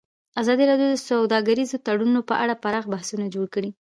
ازادي 0.41 0.63
راډیو 0.71 0.89
د 0.91 0.97
سوداګریز 1.09 1.71
تړونونه 1.85 2.21
په 2.29 2.35
اړه 2.43 2.61
پراخ 2.63 2.85
بحثونه 2.93 3.25
جوړ 3.35 3.45
کړي. 3.55 3.69